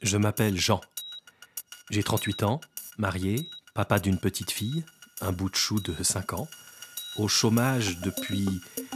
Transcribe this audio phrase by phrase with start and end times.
[0.00, 0.80] Je m'appelle Jean.
[1.90, 2.60] J'ai 38 ans,
[2.98, 4.84] marié, papa d'une petite fille,
[5.20, 6.48] un bout de chou de 5 ans,
[7.16, 8.48] au chômage depuis,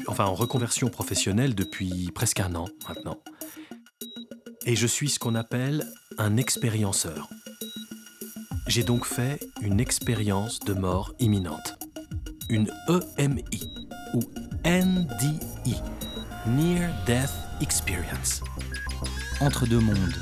[0.07, 3.19] enfin en reconversion professionnelle depuis presque un an maintenant.
[4.65, 5.85] Et je suis ce qu'on appelle
[6.19, 7.29] un expérienceur.
[8.69, 11.79] J'ai donc fait une expérience de mort imminente.
[12.49, 12.71] Une
[13.19, 13.45] EMI
[14.15, 14.21] ou
[14.65, 15.83] NDE,
[16.47, 18.43] Near Death Experience.
[19.41, 20.17] Entre deux mondes.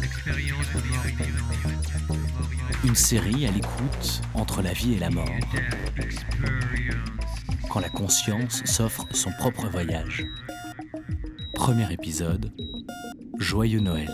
[2.85, 5.25] Une série à l'écoute entre la vie et la mort.
[7.71, 10.27] Quand la conscience s'offre son propre voyage.
[11.55, 12.53] Premier épisode.
[13.39, 14.11] Joyeux Noël.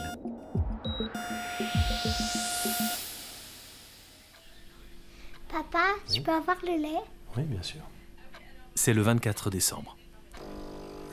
[5.48, 7.02] Papa, je peux avoir le lait?
[7.36, 7.80] Oui, bien sûr.
[8.76, 9.95] C'est le 24 décembre.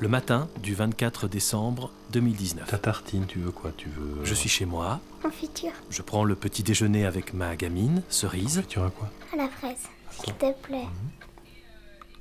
[0.04, 2.68] Le matin du 24 décembre 2019.
[2.68, 3.72] Ta tartine, tu veux quoi?
[3.78, 4.26] Tu veux.
[4.26, 8.64] Je suis chez moi, Confiture je prends le petit déjeuner avec ma gamine, Cerise.
[8.68, 9.10] Tu as quoi?
[9.32, 9.78] À la fraise,
[10.12, 10.90] s'il te plaît.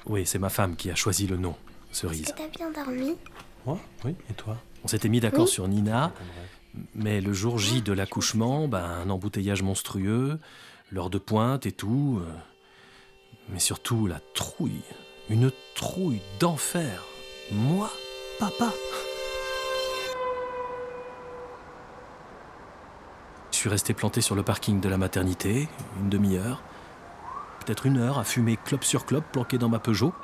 [0.06, 1.56] Oui, c'est ma femme qui a choisi le nom,
[1.90, 2.26] Est-ce Cerise.
[2.26, 3.16] que t'as bien dormi?
[3.66, 3.80] Moi?
[4.04, 4.58] Oui, et toi?
[4.84, 5.50] On s'était mis d'accord Oui.
[5.50, 6.12] sur Nina,
[6.94, 10.38] mais le jour J de l'accouchement, ben, un embouteillage monstrueux,
[10.92, 12.20] l'heure de pointe et tout.
[12.24, 12.30] euh,
[13.48, 14.84] Mais surtout la trouille.
[15.28, 17.02] Une trouille d'enfer.
[17.52, 17.90] Moi,
[18.38, 18.72] papa.
[23.50, 25.68] Je suis resté planté sur le parking de la maternité,
[26.00, 26.62] une demi-heure,
[27.60, 30.14] peut-être une heure à fumer clope sur clope planqué dans ma Peugeot.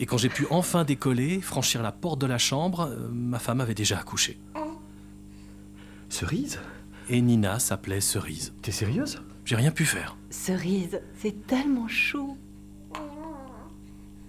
[0.00, 3.60] Et quand j'ai pu enfin décoller, franchir la porte de la chambre, euh, ma femme
[3.60, 4.40] avait déjà accouché.
[6.08, 6.60] Cerise?
[7.08, 8.54] Et Nina s'appelait Cerise.
[8.62, 9.22] T'es sérieuse?
[9.44, 10.16] J'ai rien pu faire.
[10.30, 12.36] Cerise, c'est tellement chou.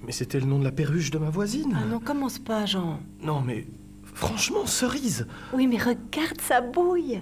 [0.04, 1.78] Mais c'était le nom de la perruche de ma voisine.
[1.82, 3.00] Ah non, commence pas, Jean.
[3.22, 3.66] Non, mais.
[4.14, 7.22] Franchement, cerise Oui, mais regarde sa bouille.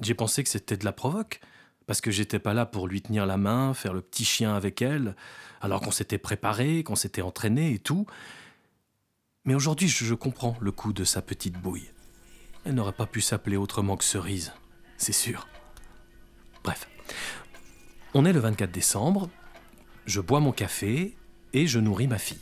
[0.00, 1.40] J'ai pensé que c'était de la provoque,
[1.86, 4.82] parce que j'étais pas là pour lui tenir la main, faire le petit chien avec
[4.82, 5.16] elle,
[5.60, 8.06] alors qu'on s'était préparé, qu'on s'était entraîné et tout.
[9.46, 11.90] Mais aujourd'hui, je, je comprends le coup de sa petite bouille.
[12.64, 14.52] Elle n'aurait pas pu s'appeler autrement que Cerise,
[14.98, 15.48] c'est sûr.
[16.62, 16.88] Bref.
[18.12, 19.30] On est le 24 décembre,
[20.06, 21.14] je bois mon café
[21.52, 22.38] et je nourris ma fille.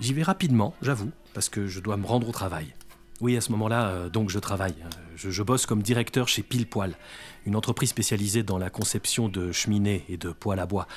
[0.00, 2.74] J'y vais rapidement, j'avoue, parce que je dois me rendre au travail.
[3.20, 4.74] Oui, à ce moment-là, euh, donc je travaille.
[4.84, 6.94] Euh, Je, bosse comme directeur chez Pile Poil,
[7.46, 10.88] une entreprise spécialisée dans la conception de cheminées et de poêles à bois.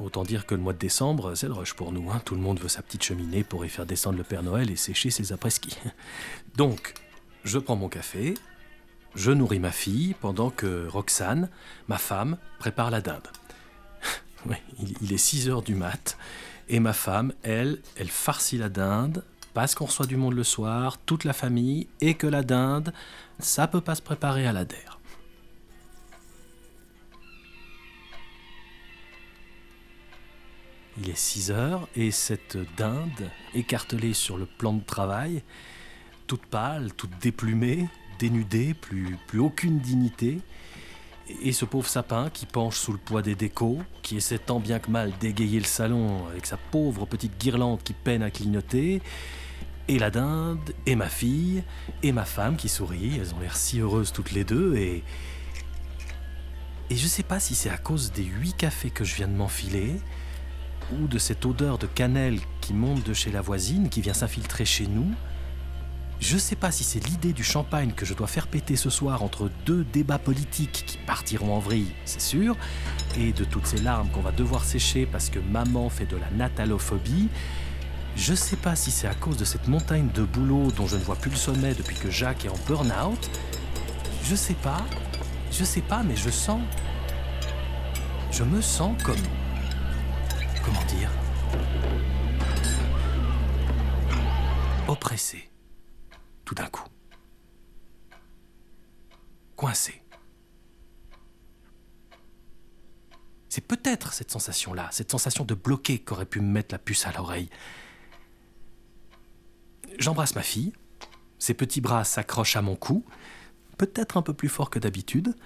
[0.00, 2.10] Autant dire que le mois de décembre, c'est le rush pour nous.
[2.10, 2.22] hein.
[2.24, 4.76] Tout le monde veut sa petite cheminée pour y faire descendre le Père Noël et
[4.76, 5.76] sécher ses après-ski.
[6.56, 6.94] Donc,
[7.44, 8.34] je prends mon café,
[9.14, 11.50] je nourris ma fille pendant que Roxane,
[11.88, 13.28] ma femme, prépare la dinde.
[15.00, 16.16] Il, est 6 heures du mat.
[16.68, 19.22] Et ma femme, elle, elle farcit la dinde
[19.52, 22.92] parce qu'on reçoit du monde le soir, toute la famille, et que la dinde,
[23.38, 24.98] ça peut pas se préparer à la der.
[30.98, 35.42] Il est 6 heures et cette dinde, écartelée sur le plan de travail,
[36.26, 40.40] toute pâle, toute déplumée, dénudée, plus aucune dignité,
[41.42, 44.78] et ce pauvre sapin qui penche sous le poids des décos, qui essaie tant bien
[44.78, 49.00] que mal d'égayer le salon avec sa pauvre petite guirlande qui peine à clignoter,
[49.88, 51.62] et la dinde, et ma fille,
[52.02, 55.02] et ma femme qui sourit, elles ont l'air si heureuses toutes les deux, et...
[56.90, 59.32] Et je sais pas si c'est à cause des huit cafés que je viens de
[59.32, 59.94] m'enfiler,
[60.92, 64.66] ou de cette odeur de cannelle qui monte de chez la voisine, qui vient s'infiltrer
[64.66, 65.10] chez nous,
[66.24, 69.22] je sais pas si c'est l'idée du champagne que je dois faire péter ce soir
[69.22, 72.56] entre deux débats politiques qui partiront en vrille, c'est sûr,
[73.18, 76.30] et de toutes ces larmes qu'on va devoir sécher parce que maman fait de la
[76.30, 77.28] natalophobie.
[78.16, 81.02] Je sais pas si c'est à cause de cette montagne de boulot dont je ne
[81.02, 83.30] vois plus le sommet depuis que Jacques est en burn-out.
[84.22, 84.82] Je sais pas,
[85.50, 86.62] je sais pas, mais je sens.
[88.30, 89.16] Je me sens comme.
[90.64, 91.10] Comment dire
[94.88, 95.50] Oppressé
[96.44, 96.88] tout d'un coup.
[99.56, 100.02] Coincé.
[103.48, 107.12] C'est peut-être cette sensation-là, cette sensation de bloqué qu'aurait pu me mettre la puce à
[107.12, 107.48] l'oreille.
[109.98, 110.72] J'embrasse ma fille,
[111.38, 113.04] ses petits bras s'accrochent à mon cou,
[113.78, 115.36] peut-être un peu plus fort que d'habitude.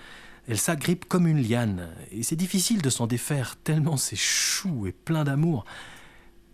[0.47, 4.93] Elle s'agrippe comme une liane, et c'est difficile de s'en défaire tellement c'est chou et
[4.93, 5.67] plein d'amour.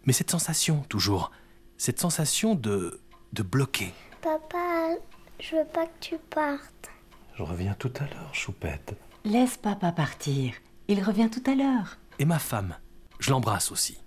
[0.07, 1.31] Mais cette sensation, toujours,
[1.79, 3.01] cette sensation de.
[3.33, 3.95] de bloquer.
[4.25, 4.95] Papa,
[5.39, 6.91] je veux pas que tu partes.
[7.37, 8.97] Je reviens tout à l'heure, choupette.
[9.23, 10.55] Laisse papa partir.
[10.89, 11.99] Il revient tout à l'heure.
[12.19, 12.75] Et ma femme,
[13.19, 14.03] je l'embrasse aussi,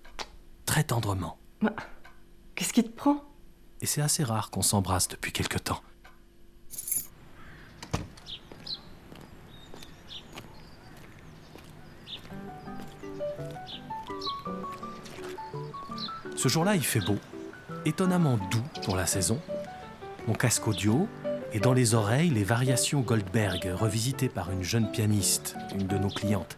[0.66, 1.38] très tendrement.
[2.56, 3.26] Qu'est-ce qui te prend?
[3.82, 5.84] Et c'est assez rare qu'on s'embrasse depuis quelque temps.
[16.36, 17.20] Ce jour-là, il fait beau,
[17.86, 19.40] étonnamment doux pour la saison.
[20.28, 21.08] Mon casque audio
[21.54, 26.10] et dans les oreilles les variations Goldberg revisitées par une jeune pianiste, une de nos
[26.10, 26.58] clientes.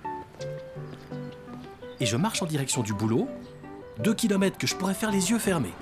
[1.99, 3.29] Et je marche en direction du boulot,
[3.99, 5.73] deux kilomètres que je pourrais faire les yeux fermés.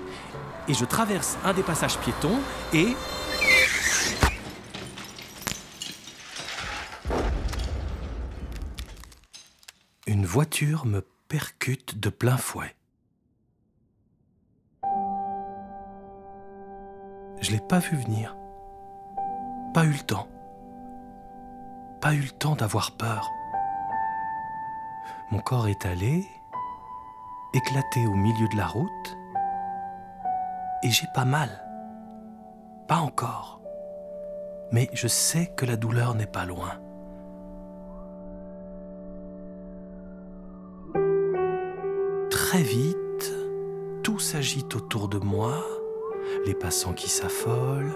[0.68, 2.40] Et je traverse un des passages piétons
[2.74, 2.90] et...
[10.08, 12.76] Une voiture me percute de plein fouet.
[17.40, 18.36] Je l'ai pas vu venir.
[19.74, 20.28] Pas eu le temps.
[22.02, 23.30] Pas eu le temps d'avoir peur.
[25.32, 26.26] Mon corps est allé,
[27.54, 29.18] éclaté au milieu de la route,
[30.84, 31.50] et j'ai pas mal.
[32.88, 33.62] Pas encore.
[34.72, 36.80] Mais je sais que la douleur n'est pas loin.
[42.30, 43.34] Très vite,
[44.04, 45.62] tout s'agite autour de moi,
[46.54, 47.96] passants qui s'affolent,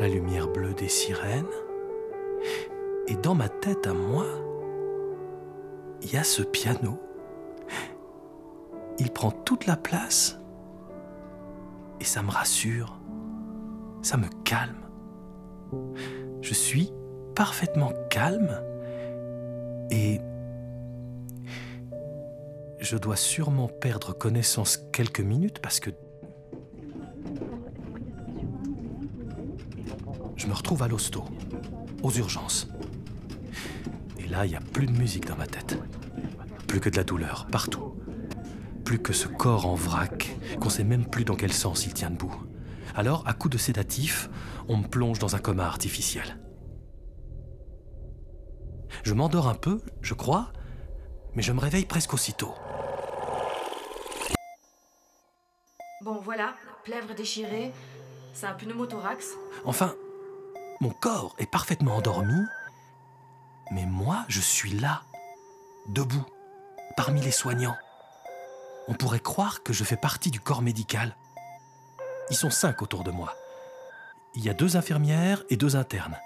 [0.00, 1.46] la lumière bleue des sirènes.
[3.08, 4.26] Et dans ma tête à moi,
[6.02, 6.98] il y a ce piano.
[8.98, 10.38] Il prend toute la place
[12.00, 12.98] et ça me rassure,
[14.02, 14.86] ça me calme.
[16.40, 16.92] Je suis
[17.34, 18.60] parfaitement calme
[19.90, 20.20] et
[22.78, 25.90] je dois sûrement perdre connaissance quelques minutes parce que
[30.36, 31.24] je me retrouve à l'hosto,
[32.02, 32.68] aux urgences.
[34.18, 35.78] Et là, il n'y a plus de musique dans ma tête.
[36.66, 37.94] Plus que de la douleur, partout.
[38.84, 42.10] Plus que ce corps en vrac, qu'on sait même plus dans quel sens il tient
[42.10, 42.34] debout.
[42.94, 44.30] Alors, à coup de sédatif,
[44.68, 46.38] on me plonge dans un coma artificiel.
[49.02, 50.52] Je m'endors un peu, je crois,
[51.34, 52.54] mais je me réveille presque aussitôt.
[56.02, 56.54] Bon, voilà,
[56.84, 57.72] plèvre déchirée,
[58.32, 59.34] c'est un pneumothorax.
[59.64, 59.94] Enfin,
[60.80, 62.44] mon corps est parfaitement endormi,
[63.70, 65.02] mais moi, je suis là,
[65.88, 66.24] debout,
[66.96, 67.76] parmi les soignants.
[68.88, 71.16] On pourrait croire que je fais partie du corps médical.
[72.30, 73.34] Ils sont cinq autour de moi.
[74.34, 76.18] Il y a deux infirmières et deux internes.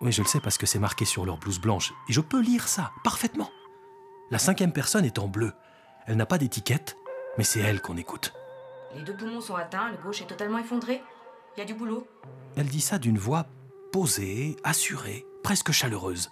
[0.00, 2.40] Oui, je le sais parce que c'est marqué sur leur blouse blanche, et je peux
[2.40, 3.50] lire ça parfaitement.
[4.30, 5.52] La cinquième personne est en bleu.
[6.06, 6.96] Elle n'a pas d'étiquette,
[7.38, 8.32] mais c'est elle qu'on écoute.
[8.94, 11.02] Les deux poumons sont atteints, le gauche est totalement effondré.
[11.56, 12.06] Il y a du boulot.
[12.56, 13.46] Elle dit ça d'une voix
[13.92, 16.30] posée, assurée, presque chaleureuse.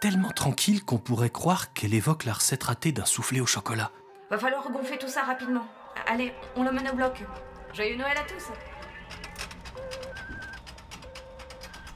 [0.00, 3.90] Tellement tranquille qu'on pourrait croire qu'elle évoque la recette ratée d'un soufflé au chocolat.
[4.30, 5.66] Va falloir regonfler tout ça rapidement.
[6.06, 7.22] Allez, on l'emmène au bloc.
[7.72, 8.44] Joyeux Noël à tous.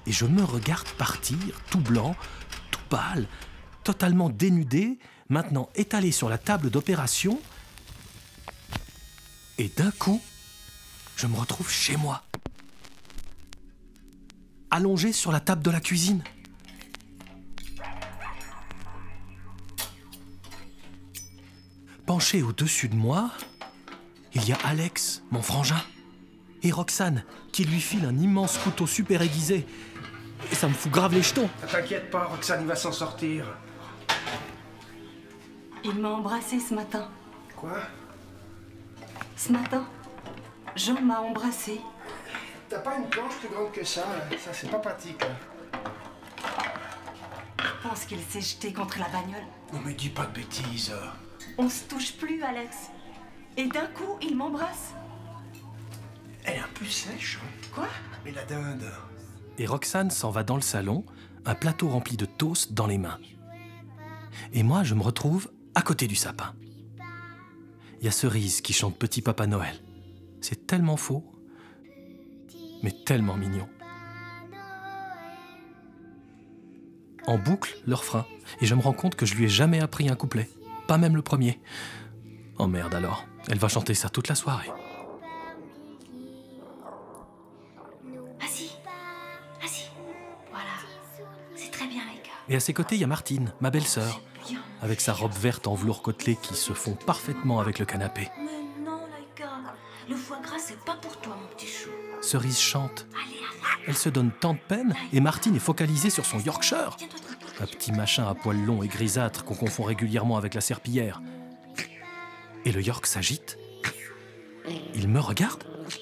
[0.06, 1.38] Et je me regarde partir,
[1.70, 2.16] tout blanc,
[2.70, 3.26] tout pâle,
[3.84, 4.98] totalement dénudé,
[5.28, 7.38] maintenant étalé sur la table d'opération.
[9.58, 10.22] Et d'un coup,
[11.16, 12.22] je me retrouve chez moi.
[14.70, 16.22] Allongé sur la table de la cuisine.
[22.06, 23.30] Penché au-dessus de moi,
[24.34, 25.80] il y a Alex, mon frangin,
[26.62, 29.66] et Roxane, qui lui file un immense couteau super aiguisé.
[30.50, 31.48] Et ça me fout grave les jetons.
[31.70, 33.46] T'inquiète pas, Roxane, il va s'en sortir.
[35.84, 37.08] Il m'a embrassé ce matin.
[37.56, 37.78] Quoi?
[39.36, 39.86] Ce matin,
[40.76, 41.80] Jean m'a embrassé.
[42.68, 45.22] T'as pas une planche plus grande que ça hein Ça, c'est pas pratique.
[45.22, 45.36] hein.
[47.58, 49.46] Je pense qu'il s'est jeté contre la bagnole.
[49.72, 50.92] Non, mais dis pas de bêtises.
[51.56, 52.76] On se touche plus, Alex.
[53.56, 54.92] Et d'un coup, il m'embrasse.
[56.44, 57.38] Elle est un peu sèche.
[57.42, 57.48] hein.
[57.74, 57.88] Quoi?
[58.24, 58.84] Mais la dinde.
[59.58, 61.04] Et Roxane s'en va dans le salon,
[61.44, 63.18] un plateau rempli de toast dans les mains.
[64.52, 66.54] Et moi, je me retrouve à côté du sapin.
[68.00, 69.74] Il y a Cerise qui chante Petit Papa Noël.
[70.40, 71.24] C'est tellement faux,
[72.82, 73.68] mais tellement mignon.
[77.26, 78.26] En boucle, le refrain.
[78.60, 80.48] Et je me rends compte que je lui ai jamais appris un couplet.
[80.86, 81.60] Pas même le premier.
[82.58, 84.70] Oh merde alors, elle va chanter ça toute la soirée.
[88.40, 88.70] Vas-y.
[89.60, 89.90] Vas-y.
[90.50, 90.70] Voilà.
[91.54, 92.32] C'est très bien, les gars.
[92.48, 94.22] Et à ses côtés, il y a Martine, ma belle-sœur,
[94.80, 98.30] avec sa robe verte en velours côtelé qui se fond parfaitement avec le canapé.
[98.38, 99.74] Mais non, les gars.
[100.08, 101.90] Le foie gras, c'est pas pour toi, mon petit chou.
[102.20, 103.06] Cerise chante.
[103.86, 106.96] Elle se donne tant de peine et Martine est focalisée sur son Yorkshire.
[107.60, 111.20] Un petit machin à poils longs et grisâtres qu'on confond régulièrement avec la serpillière.
[112.64, 113.58] Et le York s'agite.
[114.94, 115.64] Il me regarde.
[115.66, 115.92] Oh,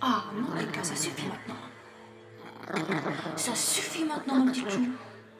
[0.00, 1.54] Ah non, Laika, ça suffit maintenant.
[3.36, 4.88] Ça suffit maintenant, mon petit chou.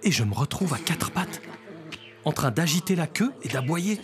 [0.03, 1.41] Et je me retrouve à quatre pattes,
[2.25, 4.01] en train d'agiter la queue et d'aboyer.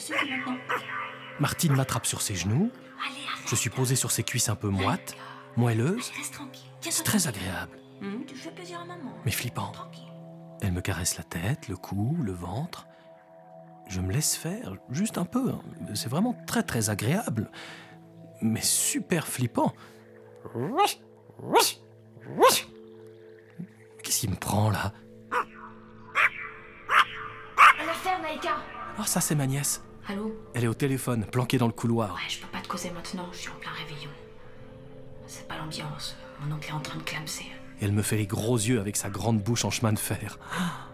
[1.39, 2.71] Martine m'attrape sur ses genoux.
[3.47, 5.15] Je suis posé sur ses cuisses un peu moites,
[5.57, 6.11] moelleuses.
[6.17, 6.71] Reste tranquille.
[6.81, 7.79] C'est très agréable,
[8.27, 9.13] tu fais plaisir à maman.
[9.25, 9.71] mais flippant.
[9.73, 10.03] Tranquille.
[10.61, 12.87] Elle me caresse la tête, le cou, le ventre.
[13.89, 15.51] Je me laisse faire, juste un peu.
[15.51, 15.61] hein.
[15.95, 17.51] C'est vraiment très très agréable,
[18.41, 19.73] mais super flippant.
[24.03, 24.93] Qu'est-ce qu'il me prend là?
[27.81, 28.57] À la ferme, Aïka
[28.99, 29.83] Ah, ça c'est ma nièce.
[30.09, 30.35] Allô?
[30.55, 32.15] Elle est au téléphone, planquée dans le couloir.
[32.15, 34.11] Ouais, je peux pas te causer maintenant, je suis en plein réveillon.
[35.27, 36.17] C'est pas l'ambiance.
[36.41, 37.47] Mon oncle est en train de clamser.
[37.81, 40.39] Et elle me fait les gros yeux avec sa grande bouche en chemin de fer.
[40.59, 40.87] Ah,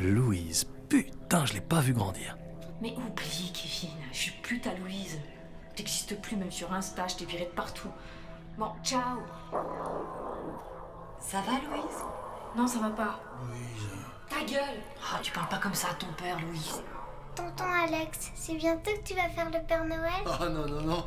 [0.00, 2.36] Louise, putain, je l'ai pas vue grandir.
[2.80, 5.18] Mais oublie, Kevin, je suis plus ta Louise.
[5.76, 7.88] T'existes plus même sur Insta, je t'ai viré de partout.
[8.58, 9.20] Bon, ciao
[11.18, 12.04] Ça va, Louise?
[12.56, 13.20] Non, ça va pas.
[14.28, 14.80] Ta gueule
[15.12, 16.82] Ah, tu parles pas comme ça à ton père, Louise.
[17.34, 20.22] Tonton Alex, c'est bientôt que tu vas faire le Père Noël?
[20.26, 21.04] Oh non, non, non.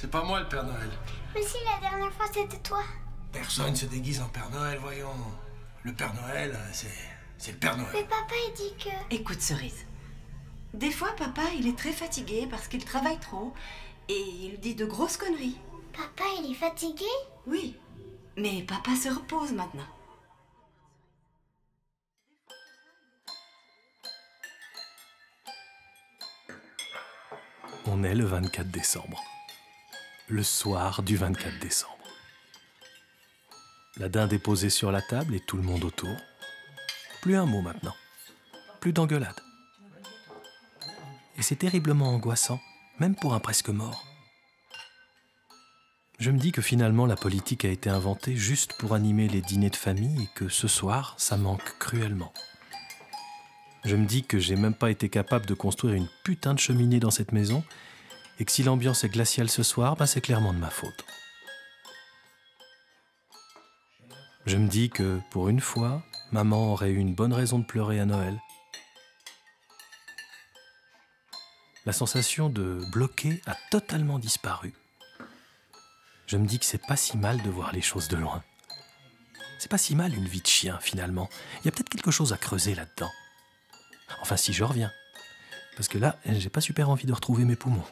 [0.00, 0.90] C'est- pas moi le Père Noël.
[1.34, 2.82] Mais si la dernière fois c'était toi.
[3.32, 5.08] Personne se déguise en Père Noël, voyons.
[5.82, 6.86] Le Père Noël, c'est.
[7.36, 8.06] C'est le Père Mais Noël.
[8.06, 9.14] papa il dit que.
[9.14, 9.86] Écoute, Cerise.
[10.74, 13.52] Des fois, papa, il est très fatigué parce qu'il travaille trop
[14.08, 15.58] et il dit de grosses conneries.
[15.92, 17.06] Papa il est fatigué?
[17.46, 17.76] Oui,
[18.36, 19.86] mais papa se repose maintenant.
[27.86, 29.22] On est le 24 décembre.
[30.30, 31.96] Le soir du 24 décembre.
[33.96, 36.14] La dinde est sur la table et tout le monde autour.
[37.22, 37.94] Plus un mot maintenant.
[38.78, 39.40] Plus d'engueulade.
[41.38, 42.60] Et c'est terriblement angoissant,
[42.98, 44.04] même pour un presque mort.
[46.18, 49.70] Je me dis que finalement la politique a été inventée juste pour animer les dîners
[49.70, 52.34] de famille et que ce soir, ça manque cruellement.
[53.86, 57.00] Je me dis que j'ai même pas été capable de construire une putain de cheminée
[57.00, 57.64] dans cette maison
[58.38, 61.04] et que si l'ambiance est glaciale ce soir, bah c'est clairement de ma faute.
[64.46, 66.02] Je me dis que pour une fois,
[66.32, 68.38] maman aurait eu une bonne raison de pleurer à Noël.
[71.84, 74.74] La sensation de bloquer a totalement disparu.
[76.26, 78.42] Je me dis que c'est pas si mal de voir les choses de loin.
[79.58, 81.28] C'est pas si mal une vie de chien finalement.
[81.60, 83.10] Il y a peut-être quelque chose à creuser là-dedans.
[84.20, 84.92] Enfin, si je reviens.
[85.76, 87.84] Parce que là, j'ai pas super envie de retrouver mes poumons.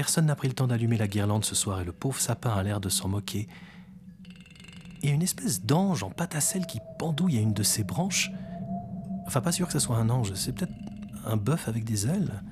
[0.00, 2.62] Personne n'a pris le temps d'allumer la guirlande ce soir et le pauvre sapin a
[2.62, 3.48] l'air de s'en moquer.
[5.04, 6.34] A une espèce d'ange en pâte
[6.66, 8.30] qui pendouille à une de ses branches.
[9.26, 10.72] Enfin, pas sûr que ce soit un ange, c'est peut-être
[11.26, 12.42] un bœuf avec des ailes.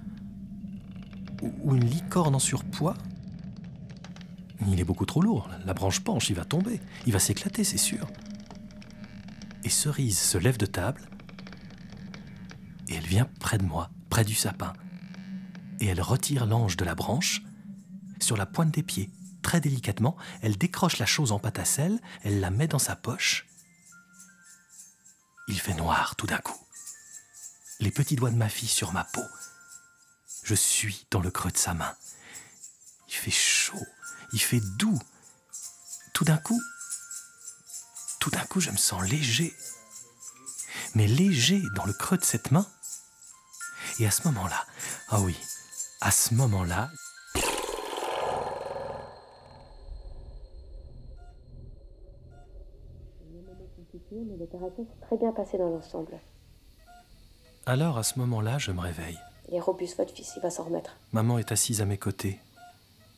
[1.63, 2.99] Ou une licorne en surpoids.
[4.67, 5.49] Il est beaucoup trop lourd.
[5.65, 6.83] La branche penche, il va tomber.
[7.07, 8.09] Il va s'éclater, c'est sûr.
[9.65, 11.01] Et Cerise se lève de table.
[12.89, 14.75] Et elle vient près de moi, près du sapin.
[15.81, 17.43] Et elle retire l'ange de la branche.
[18.21, 19.11] Sur la pointe des pieds,
[19.43, 21.81] très délicatement, elle décroche la chose en pâte
[22.23, 23.47] elle la met dans sa poche.
[25.47, 26.59] Il fait noir tout d'un coup.
[27.81, 29.25] Les petits doigts de ma fille sur ma peau.
[30.43, 31.95] Je suis dans le creux de sa main.
[33.09, 33.87] Il fait chaud,
[34.33, 34.99] il fait doux.
[36.13, 36.61] Tout d'un coup,
[38.19, 39.55] tout d'un coup, je me sens léger.
[40.95, 42.67] Mais léger dans le creux de cette main.
[43.99, 44.67] Et à ce moment-là,
[45.09, 45.39] ah oui,
[46.09, 46.89] à ce moment-là,
[54.11, 56.19] mais l'opération s'est très bien passée dans l'ensemble.
[57.67, 59.19] alors à ce moment-là, je me réveille.
[59.49, 60.97] Il est robuste, votre fils, il va s'en remettre.
[61.13, 62.39] Maman est assise à mes côtés,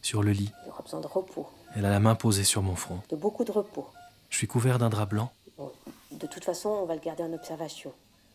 [0.03, 0.53] sur le lit.
[0.65, 3.01] Il aura besoin de repos, Elle a la main posée sur mon front.
[3.09, 3.89] de beaucoup de repos.
[4.31, 5.73] Je suis couvert d'un drap blanc Bon,
[6.13, 7.93] de toute façon, on va le garder en observation.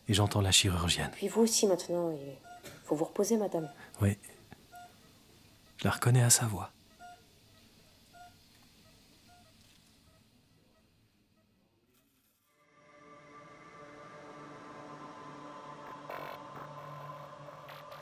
[0.08, 1.10] et j'entends la chirurgienne.
[1.12, 2.18] Puis vous aussi maintenant, il
[2.84, 3.68] faut vous reposer, madame.
[4.00, 4.16] Oui.
[5.78, 6.70] Je la reconnais à sa voix.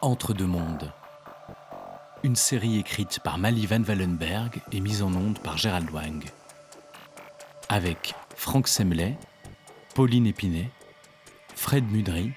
[0.01, 0.93] Entre deux mondes.
[2.23, 6.25] Une série écrite par Mali Van Wallenberg et mise en onde par Gérald Wang.
[7.69, 9.17] Avec Franck Semley,
[9.95, 10.71] Pauline Épinay,
[11.55, 12.33] Fred Mudry,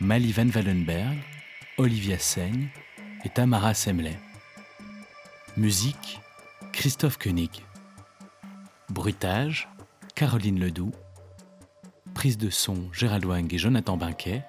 [0.00, 1.18] Mali Van Wallenberg,
[1.78, 2.68] Olivia Seigne
[3.24, 4.18] et Tamara Semley.
[5.58, 6.20] Musique
[6.72, 7.64] Christophe Koenig.
[8.90, 9.68] Bruitage
[10.14, 10.92] Caroline Ledoux.
[12.14, 14.44] Prise de son Gérald Wang et Jonathan Binquet.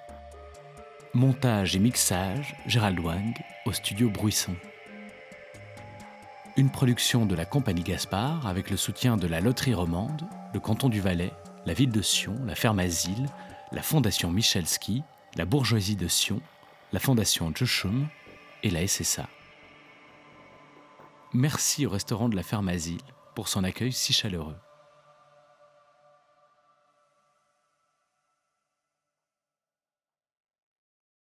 [1.12, 3.34] Montage et mixage, Gérald Wang,
[3.66, 4.54] au studio Bruisson.
[6.56, 10.22] Une production de la Compagnie Gaspard avec le soutien de la Loterie Romande,
[10.54, 11.32] le canton du Valais,
[11.66, 13.26] la ville de Sion, la ferme Asile,
[13.72, 15.02] la Fondation Michelski,
[15.34, 16.40] la bourgeoisie de Sion,
[16.92, 18.06] la Fondation Joshum
[18.62, 19.28] et la SSA.
[21.32, 23.00] Merci au restaurant de la ferme Asile
[23.36, 24.56] pour son accueil si chaleureux.